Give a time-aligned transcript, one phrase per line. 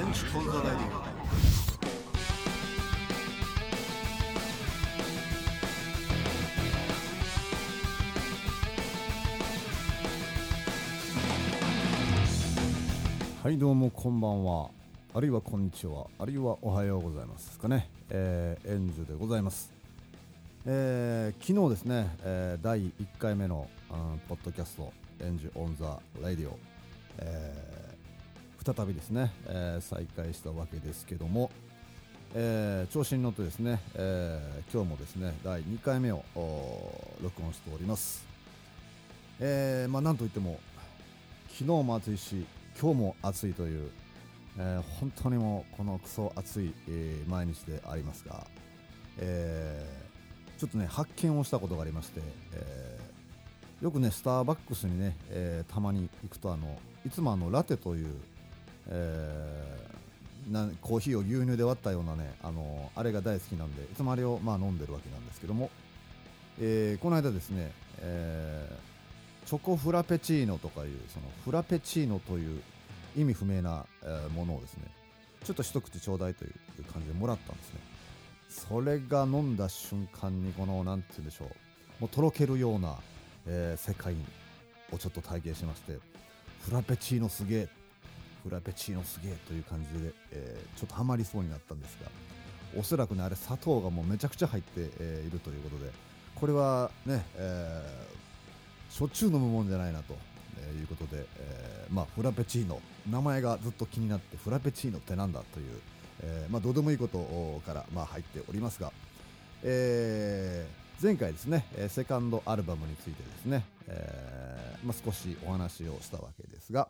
[0.00, 0.72] 現地コンザレディ
[13.42, 14.70] はいどうもこんばんは。
[15.14, 16.06] あるいはこんにちは。
[16.20, 19.72] あるいはおはようございますかね、えー、エンジュでございます、
[20.64, 26.56] えー、昨日ですね、えー、第1回目の、うん、ポッドキャストエンジュオンザラディオ、
[27.18, 27.87] えー、
[28.74, 31.50] 再びですね、えー、再開したわけですけども、
[32.34, 36.22] えー、調子に乗ってですね、えー、今日もですね第2回目を
[37.22, 38.26] 録音しております、
[39.40, 40.60] えー、まあなんといっても
[41.48, 42.44] 昨日も暑いし
[42.78, 43.90] 今日も暑いという、
[44.58, 48.46] えー、本当にもうこのクソ暑い、えー、毎日でありますが、
[49.16, 52.20] えー、ちょっとね発見をしたことがありまして、
[52.52, 58.08] えー、よくねスターバックスにね、えー、たまに行くとあのいつもあのラテという、
[58.88, 65.70] えー、なコーヒーを牛乳で割ったようなねあのあれが大好きなんでいつもあれをまあ飲んでるわけなんですけども、
[66.60, 68.88] えー、この間ですね、えー
[69.48, 72.60] チョコフラペチーノとかいうそのフラペチーノという
[73.16, 74.84] 意味不明な、えー、ものをですね
[75.42, 76.52] ちょっと一口ちょうだいという
[76.92, 77.80] 感じでもらったんですね。
[78.50, 81.48] それが飲んだ瞬間にこの何て言うんでしょう
[82.00, 82.96] もうとろけるような、
[83.46, 84.14] えー、世界
[84.92, 85.98] をちょっと体験しまして
[86.60, 87.68] フラペチーノすげえ
[88.42, 92.10] フラペチーノすげえという感じで、えー、ちょっとハマりそうになったんですが
[92.78, 95.90] おそらくねあれ砂糖がもうめちゃくちゃ入って、えー、いるということで
[96.34, 98.18] これはね、えー
[98.90, 100.16] しょっちゅう飲むもんじゃないなと、
[100.58, 105.66] え、いうことで、え、まあ、フラペチーノ名前がずっと気になってフラペチーノってなんだという、
[106.22, 108.92] え、まあ、どうでもいいことから、まあ、入っておりますが、
[109.62, 110.66] え
[111.00, 116.88] 前回ですねセカンドアルバムについてですね、えまあ、少しお話をしたわけですが、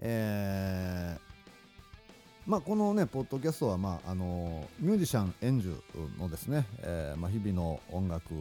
[0.00, 1.16] え
[2.46, 8.34] まあ、このね、ポッドキャストは、まあ、あのミュージシャン、エンジュのですね、えー、まあ、日々の音楽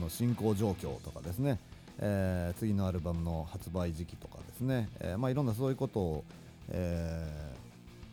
[0.00, 1.60] の進行状況とかですね、
[2.00, 6.24] えー、次のアルバムの発売時期とかですね、えー、まあ、いろんなそういうことを、
[6.70, 7.52] え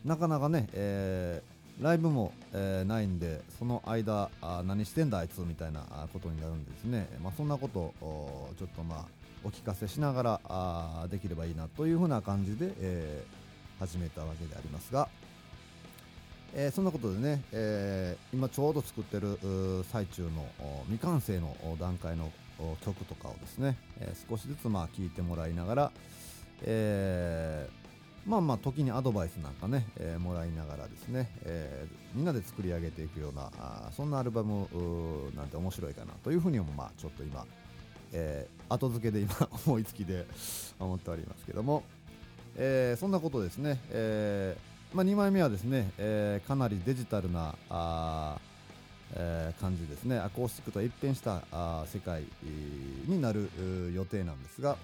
[0.04, 1.42] なかなかね、え
[1.80, 13.42] ライブも、えないんで、その間あ、何してんだあいつみたいなことになるんですね、まあ、そんなことをちょっとまあ、お聞かせしながらあできればいいなというふうな感じで、えー
[13.82, 15.08] 始めたわけでありますが、
[16.54, 19.38] えー、そんなことでね、えー、今ちょうど作ってる
[19.90, 20.30] 最中の
[20.84, 22.30] 未完成の段階の
[22.84, 25.92] 曲とかをですね、え、少しずつまあ聴いてもらいながら、
[26.62, 27.68] え
[28.24, 34.68] まあまあ時にアドバイスなんかね、えもらいながらですね、えみんなで作り上げていくようなあそんなアルバム
[35.34, 37.44] なんて面白いかなというふうにもまあちょっと今、
[38.12, 40.26] え後付けで今思いつきで
[40.78, 41.82] 思っておりますけども、
[42.56, 48.38] えー、そんなことですね、えーまあ、2枚目はですね、え、かなりデジタルなあ、
[49.14, 50.18] え、感じですね。
[50.18, 52.24] アコースティックと一変したあ世界
[53.06, 53.48] になる
[53.94, 54.76] 予定なんですが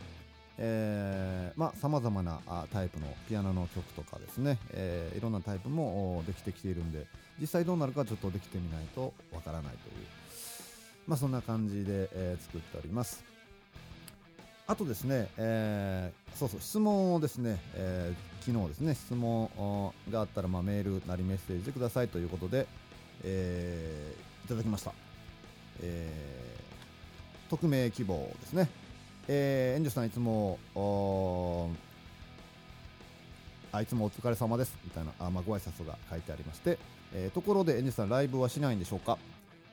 [1.76, 2.40] さまざ、まな
[2.72, 7.06] タイプのピアノの曲とかですね、えー、いろんなタイプもできてきているんで
[7.40, 10.06] 実際どうなるかちょっとできてみないとわからないという、
[11.08, 13.24] まあ、そんな感じで、えー、作っております。
[14.66, 19.50] あとですね、えー、そうそう、質問をですね、えー、昨日ですね、質問
[20.10, 22.66] があったら、まあ、メールなりメッセージでくださいということで、
[23.24, 24.92] えー、いただきました。
[25.80, 28.68] えー、匿名希望ですね。
[29.28, 30.58] えー、エンジョさんいつも、
[33.72, 36.78] あいつもお疲れ様ですみたいなあ、まあ、ご挨拶が書いてありまして、
[37.14, 39.16] えー、ところでエンジョさんライブはしないんでしょうか？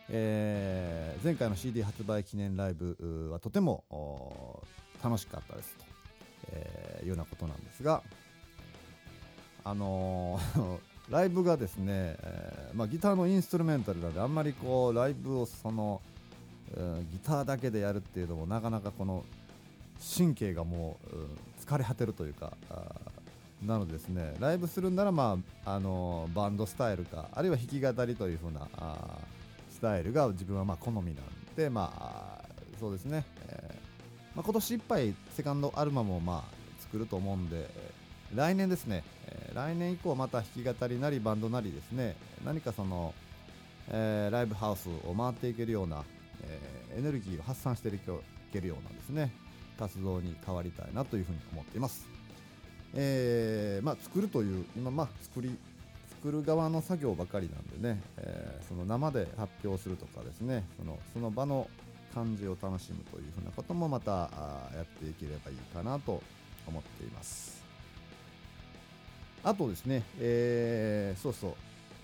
[0.10, 4.64] えー、前回の CD 発売記念ライブはとても
[5.04, 5.86] 楽しかったですと、
[6.52, 8.04] えー、いうようなことなんですが、
[9.64, 10.78] あのー、
[11.10, 16.02] ライブがですね、えーまあ、ギターのインストゥルメンタルなんであんまりこうライブをその、
[16.76, 19.26] えー、ギターだけでやるっていうのもなかなかこの
[20.18, 21.28] 神経がもう、うん、
[21.64, 22.54] 疲れ果てるというか
[23.66, 29.18] なのですねライブするなら、まああのー、バンドスタイルかあるいは弾き語りというふうなあ
[29.76, 31.26] スタイルが自分はまあ好みなん
[31.56, 32.46] でまあ
[32.80, 37.70] そうですね、えーまあ、今年いっぱいセカンドアルバムをまあ作ると思うんで
[38.34, 42.16] 来年ですね、えー、来年以降また弾き語りなりバンドなりですね。
[42.44, 43.14] 何かその、
[43.90, 46.04] えー、ライブハウスを回っていけるような、
[46.44, 48.00] えー、エネルギーを発散してい
[48.52, 49.32] けるようなですね
[49.78, 52.08] 活動に変わりたいなというふうに思っています、
[52.94, 55.58] えーまあ、作るという今まあ作り
[56.26, 61.70] 作る側の作業ばかりなんでね、えー、その生で発表するとかですねそのその場の
[62.16, 66.24] 感じを楽しむというふうなこともまたやっていければいいかなと
[66.66, 67.64] 思っています。
[69.44, 71.54] あとですね、えー、そうそう。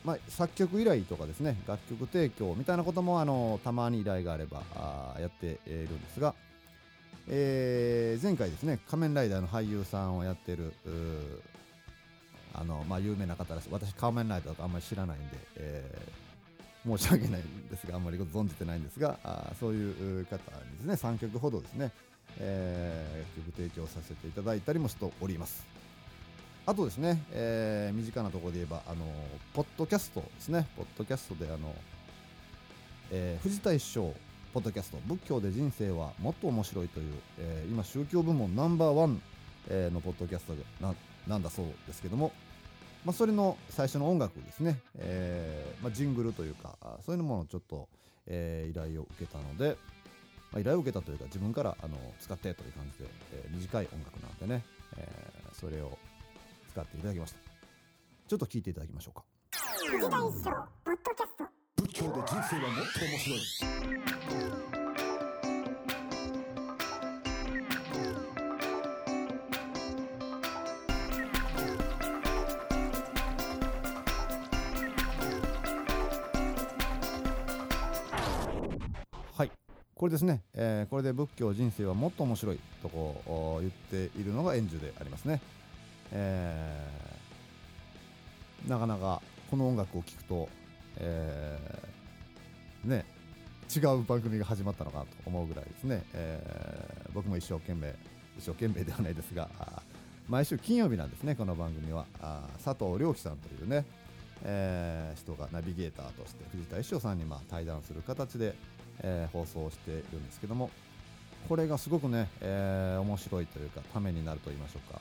[0.06, 6.34] まあ、作曲依頼とかですね楽曲提供みたいなこともあのたまに依頼があればあやっているんですが、
[7.28, 10.74] えー、前回ですね仮面ライダーの俳優さんをやってる
[12.54, 20.94] あの、まあ、有名な方です私仮面ライダーとかあんまり知らないんで、えー、申し訳ないんですがあんまり存じてないんですがあそういう方にですね。
[20.94, 21.92] 3曲ほどですね、
[22.40, 25.66] えー、曲提供させていただいたりもしております。
[26.66, 29.06] あとですね、えー、身近なところで言えば、あの
[29.54, 31.74] ポッドキャストですね、ポッドキャストで、あの、
[33.10, 34.14] えー、藤田一生、
[34.54, 39.22] ポッドキャスト、仏教で人生はもっと面白いという、えー、今、宗教部門ナンバーワン、
[39.70, 40.54] えー、のポッドキャスト
[40.86, 40.94] な
[41.28, 42.32] なんだそうですけども、
[43.06, 47.90] まあ、それの最初の音楽ですね、えーまあ、ジングルというか、そういうものをちょっと、
[48.28, 49.78] えー、依頼を受けたので、
[50.52, 54.64] まあ、依頼を受けたというか、自分からあの使ってという感じで、えー、短い音楽なんでね、
[54.98, 55.98] えー、それを
[56.72, 57.40] 使っていただきました。
[58.28, 59.24] ちょっと聞いていただきましょうか。
[59.52, 60.52] 時代一生
[60.84, 61.46] ポッドキャスト。
[61.78, 63.36] 仏教で人生はもっと面白
[64.78, 64.81] い
[80.02, 85.40] これですね、えー、これで仏教人生はもっと面白いとこう言っているのが演授でありますね。
[86.12, 89.22] えー、なかなか
[89.52, 90.50] この音楽を聴くと、
[90.98, 93.06] えー、ね
[93.72, 97.94] 違う番組が始まったのかなと思うぐらいですね、えー、僕も一生懸命
[98.40, 99.50] 一生懸命ではないですが
[100.28, 102.08] 毎週金曜日なんですねこの番組は。
[102.66, 103.86] 佐藤良樹さんというね、
[104.46, 108.56] えー、人がナビゲーターとして藤田一生さんにまあ対談する形で、
[109.00, 110.70] えー、放送しているんですけども
[111.48, 115.00] これがすごくね、えー、面白いというかためになると言いましょうか。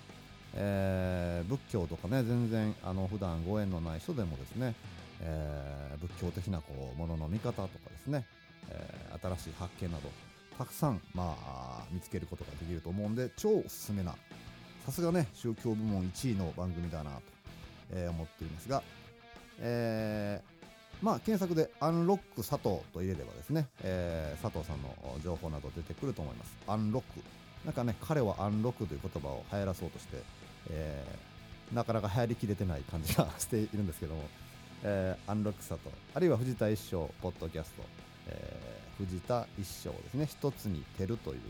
[0.54, 4.74] えー、仏教とかね全然あの普段ご縁のない人でもですね、
[5.20, 8.26] え、仏教的なこうものの見方とかですね、
[8.68, 10.10] え、新しい発見など
[10.58, 14.14] たくさん、まあ、見つけることができると思うんで超おすすめな
[14.84, 17.22] さすがね宗教部門1位の番組だなと、
[17.92, 18.82] え、思っていますが、
[19.60, 20.40] え、
[21.02, 24.94] まあ検索でアンロック佐藤と入れればですね、えー、佐藤さんの
[25.24, 26.52] 情報など出てくると思います。
[26.66, 27.20] アンロック。
[27.64, 30.22] なんかね彼はアンロックという言葉を流行らそうとして
[30.68, 34.22] えー、なかなか流行りきれてない感じがしているんですけども、
[34.82, 37.82] えー、アンロックさとあるいは藤田一生ポッドキャスト、
[38.28, 40.26] えー、藤田一生ですね。
[40.26, 41.40] 一つに照るという、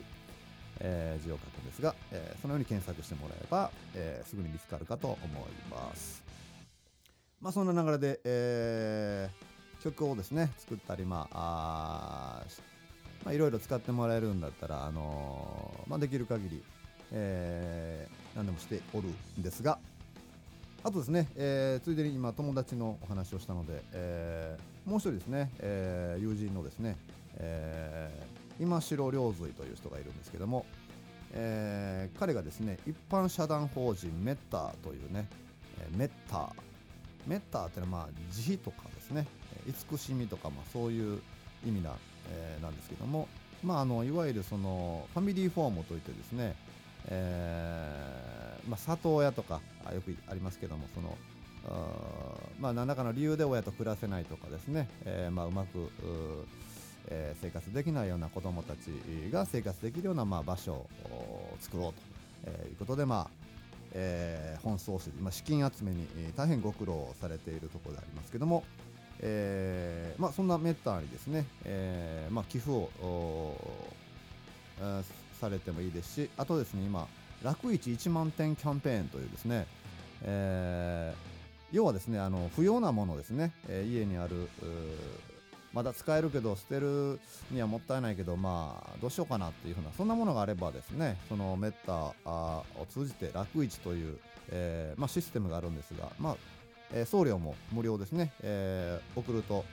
[0.80, 5.28] えー、字を書くんですが、えー、そのように検索してもらえば、えー、すぐに見つかるかと思い
[5.70, 6.29] ます。
[7.40, 12.42] まあそんな流れで、えー、曲をですね作ったりまあ
[13.24, 16.62] まあ、いろいろ使ってもらえるんだったら、あのー、まあ、できる限り、
[17.12, 19.08] えー、何でもしておる
[19.38, 19.78] んですが
[20.82, 26.96] あとですね、えー、ついでに今友達のお話をしたので、えー、もう一人ですね、えー、友人のですね、
[27.36, 30.64] えー、今城良随という人がいるんですけども、
[31.32, 35.28] えー、彼がですね一般社団法人メッターというね、
[35.78, 36.69] えー、メッター
[37.26, 39.26] メッターっていうのはまあ慈悲とかですね。
[39.68, 41.20] 慈しみとか、まあ、そういう
[41.66, 41.92] 意味な,、
[42.30, 43.28] えー、なんですけども、
[43.62, 46.56] まあ、あのいわゆるそのファミリーフォームといってですね、
[47.08, 49.60] えーまあ、里親とか
[49.94, 51.16] よくありますけどもその
[52.58, 55.90] まあ、何らかの理由で親と暮らせないとかですね、えーまあ、うまくう、
[57.08, 58.88] えー、生活できないような子どもたち
[59.30, 60.72] が生活できるような、まあ、場所
[61.04, 61.94] を作ろうと、
[62.46, 63.30] えー、いうことで、まあ
[63.92, 66.06] えー、奔走して、まあ、資金集めに
[66.36, 68.64] 大変ご苦労されているところでありますけども、
[69.20, 73.58] えーまあ、そんなめったにですね、えーまあ、寄付を
[75.40, 77.06] されてもいいですしあとですね今
[77.42, 79.66] 楽市1万点キャンペーンというですね、
[80.22, 84.48] えー、要はですねあの不要なものですね、えー、家にある
[85.72, 94.18] まだ使えるけど捨てるにはもったいないけどまあどうしようかなっていうふうなそんなものがあればですねそのメッタを通じて楽市という、
[94.50, 96.36] えーまあ、システムがあるんですが、まあ
[96.92, 99.64] えー、送料も無料ですね、えー、送ると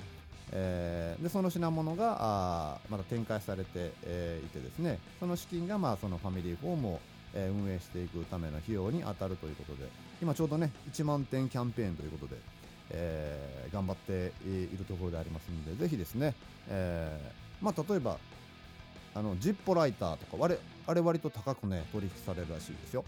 [0.52, 7.00] えー、でその品物があまだ展開されて、え、いてですねその資金が、まあ、そのファミリーフォームを、
[7.36, 9.88] 運営していくための費用に当たるということで
[10.22, 12.42] 今ちょうどね1万点キャンペーンということで、
[12.92, 16.34] えー、頑張っているところでありますのでぜひですね、
[16.70, 18.18] えーまあ、例えば
[19.14, 23.04] あのジッポライターとかあれあれ割と高くね取引されるらしいですよ。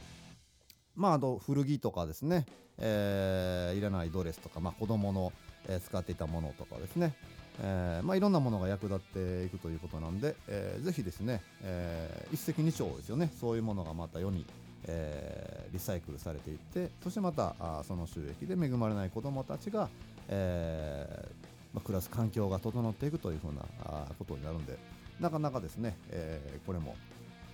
[0.95, 2.45] まあ、あと古着とかですね、
[2.77, 5.31] えー、いらないドレスとか、まあ、子供の
[5.67, 7.13] え使っていたものとかですね、
[7.61, 13.31] え、まあ、いろんなものが役立っていくということなんで、えー、ぜひですね、えー、一石二鳥ですよね。
[13.39, 14.45] そういうものがまた世に、
[14.87, 19.87] えーリサイクルされていってそしてまたあその収益で恵まれない子どもたちが、
[20.27, 24.79] えーまあ、暮らす環境が整っていくというふうなあことになるんで
[25.19, 26.95] なかなかですね、えーこれも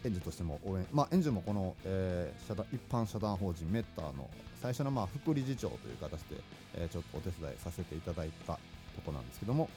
[0.05, 4.29] 園児としても応援、まあ、園児もこの、えー社団一般社団法人メッターの
[4.61, 6.37] 最初のまあ副理事長という形で、
[6.75, 8.59] えーちょっとお手伝いさせていただいたと
[9.05, 9.69] こなんですけども、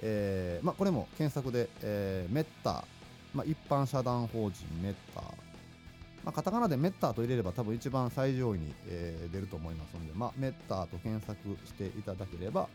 [0.00, 2.84] えーまあ、これも検索で、えーメッター、
[3.34, 5.24] まあ、一般社団法人メッター、
[6.24, 12.68] まあ、カタカナでメッターと入れれば多分一番最上位に、えー出ると思いますので、まあ、メッターと検索していただければ、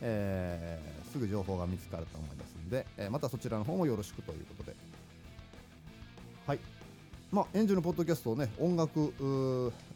[0.00, 4.76] えーすぐ情報が見つかると思いますので、えーまたそちらの方もよろしくということで。
[6.46, 6.58] はい。
[7.32, 9.12] まあ、エンジェルのポッドキャストをね音楽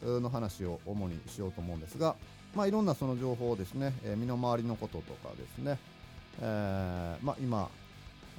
[0.03, 2.17] の話を主にしようと思うんですが、
[2.57, 5.79] まあ、いろんなその情報をですね、えー身の回りのこととかですね、
[6.41, 7.69] えーまあ、今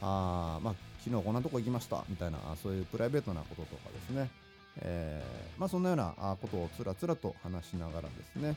[0.02, 0.74] あ、まあ、
[1.04, 4.30] 昨日こんなとこ行きましたみたいなそういうプライベートなこととかですね、
[4.78, 8.56] えーまあ、そんなようなことをつらつらと話しながらですね、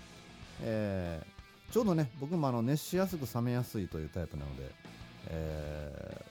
[0.62, 1.42] えー
[1.72, 4.70] ちょうどね僕もあの熱しやすく冷めやすいというタイプなので、
[5.28, 6.24] え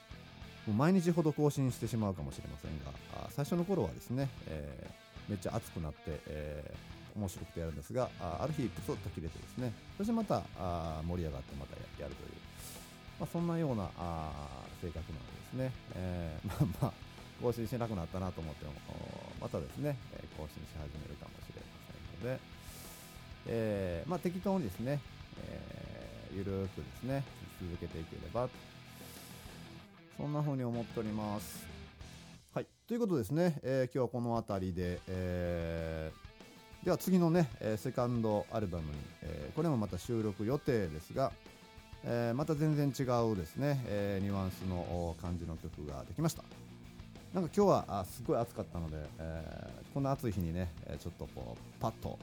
[0.67, 5.97] ーもう毎日ほど更新してしまうかもしれませんが最初の頃はですね、えーめっちゃ熱くなって、
[6.27, 12.29] えー面白くてやるんですがあある日プツッと切れてですねそしてまたあ盛り上がってまたやるという、
[13.19, 14.31] まあ、そんなようなあ
[14.81, 16.93] 性格なのですね、えーまあまあ
[17.41, 18.71] 更新しなくなったなと思っても
[19.41, 21.65] またですね、え更新し始めるかもしれま
[22.21, 22.39] せんので、
[23.47, 25.01] えーまあ、適当にですね、
[25.43, 27.25] えーゆるーくですね
[27.59, 28.47] 続けていければ
[30.15, 31.65] そんな風に思っております。
[32.53, 36.31] はい、ということですね、えー今日はこの辺りで、えー
[36.85, 41.31] では次のね、えセカンドアルバムに、えこれもまた収録予定ですが、
[42.03, 46.43] えまた全然違うですね、えニュアンスの感じの曲ができました。
[47.33, 52.17] なんか今日はあすごい暑かったので、えーこんな暑い日にね、ちょっとこうパッと、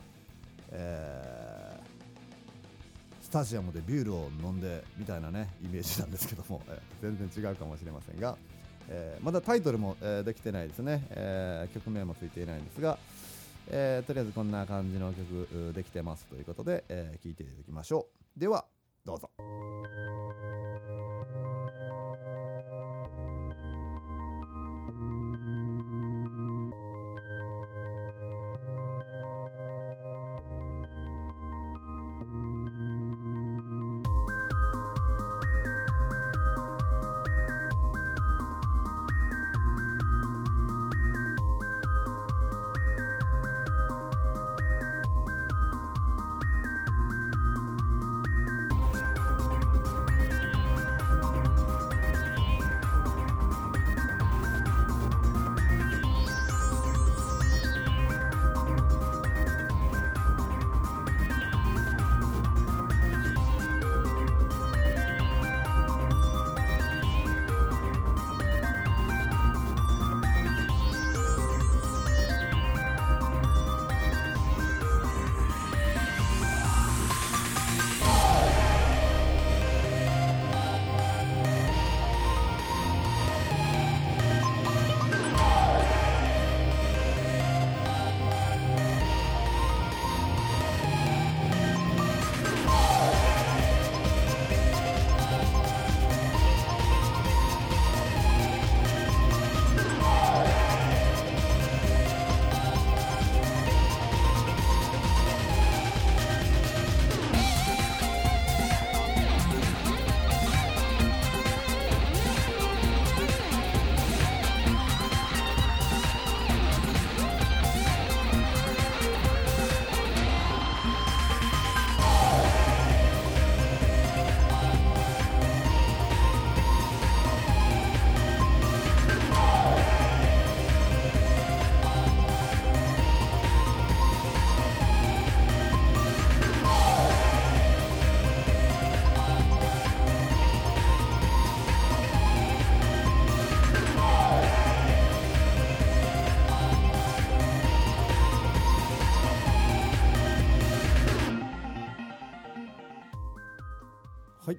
[0.70, 1.88] えー
[3.22, 8.36] スタジアムでビールを飲んでみたいなねイメージなんですけども、えー全然違うかもしれませんが、
[8.88, 12.98] えーまだタイトルも、えーできてないですね、えー曲名もついていないんですが、
[13.68, 18.40] えーとりあえずこんな感じの曲できてますということで、えー聞いていただきましょう。
[18.40, 18.66] では
[19.04, 19.30] どうぞ。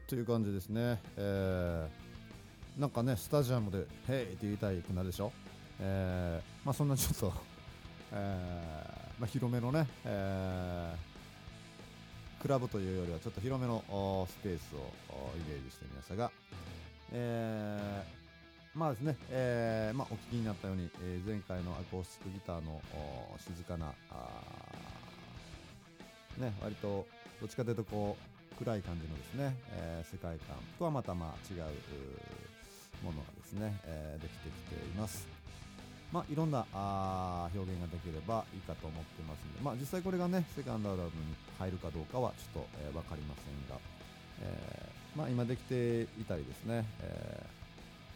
[0.10, 2.10] という感じですね、えー
[2.82, 5.34] なんかねスタジアムで「ヘイ!」って言いたいくなるでしょ、
[5.80, 7.34] えーまあそんなちょっと、
[8.14, 13.84] えーまあ、広めのね、えークラブというよりはちょっと広めの
[14.30, 14.78] スペースを
[15.36, 16.32] イメージしてみましたが、
[17.12, 22.82] えーまあですね、えーまあ、お聞きになったように、えー前回のアコースティックギターの
[23.36, 23.94] お静かな
[26.38, 27.06] ね割と
[27.42, 31.64] どっちかというとこう暗い感じのですね、えー世界観とはまたまあ違う
[33.04, 35.28] ものがですね、えーできてきています。
[36.12, 43.80] まあ、いろんなあ表現ができればいいかと思ってますので、まあ、実際これがねセカンドアルバムに入るかどうかはちょっと、えー分かりませんが、
[44.42, 47.46] えーまあ、今できていたりですね、え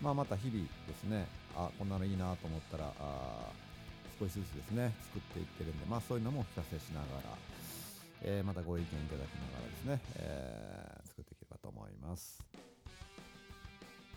[0.01, 3.51] ーまあ、また日々ですねあこんなのいいなと思ったらあ
[4.19, 7.37] 少しずつですね作っていってるんで、まあ、そういうのもお聞かせしながら、
[8.23, 12.41] えーまたご意見いただきながらですね、えー作っていければと思います。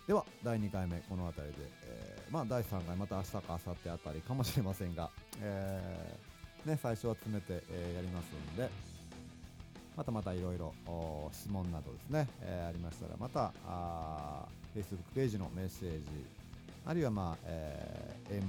[0.07, 5.11] では第2回目この辺りで、えーまあ第3回また明日か明後日あたりかもしれませんが、
[5.41, 8.71] えーね、最初は詰めて、えーやりますんで
[9.97, 10.75] またまたいろいろ
[11.33, 16.07] 質問などですね、えーありましたらまたあ Facebook ページのメッセージ
[16.85, 18.43] あるいはまあ、えー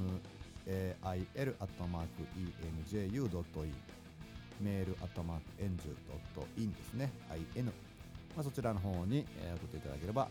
[2.67, 3.73] mail.emju.e
[4.61, 5.95] メールアットマークエンジュ
[6.35, 7.11] ドットインですね。
[7.55, 7.71] IN、ま
[8.39, 10.23] あ、そちらの方に、え送っていただければ。
[10.23, 10.29] は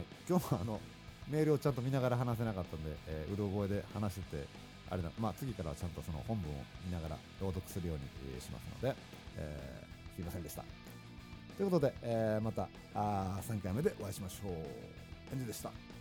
[0.00, 0.80] い、今日もあの
[1.28, 4.46] メールをちゃんと見ながら話せなかったんで、えーうろ覚えで話してて
[4.90, 6.54] あれだ、まあ、次からはちゃんとその本文を
[6.86, 8.96] 見ながら朗読するように、しますので、
[9.36, 10.62] えーすいませんでした。
[11.56, 14.52] ということで、えーまたあ3回目でお会いしましょう。
[15.32, 15.91] エンジでした。